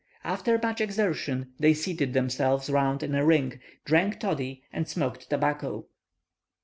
[0.23, 5.85] After much exertion, they seated themselves round in a ring, drank toddy, and smoked tobacco.